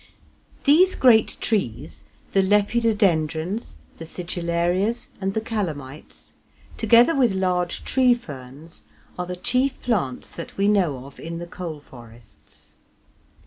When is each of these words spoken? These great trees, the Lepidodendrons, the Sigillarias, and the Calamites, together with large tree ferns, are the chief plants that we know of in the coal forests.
These 0.63 0.95
great 0.95 1.37
trees, 1.39 2.01
the 2.31 2.41
Lepidodendrons, 2.41 3.75
the 3.99 4.05
Sigillarias, 4.05 5.09
and 5.21 5.35
the 5.35 5.41
Calamites, 5.41 6.33
together 6.75 7.15
with 7.15 7.33
large 7.33 7.83
tree 7.85 8.15
ferns, 8.15 8.81
are 9.19 9.27
the 9.27 9.35
chief 9.35 9.79
plants 9.83 10.31
that 10.31 10.57
we 10.57 10.67
know 10.67 11.05
of 11.05 11.19
in 11.19 11.37
the 11.37 11.45
coal 11.45 11.79
forests. 11.79 12.77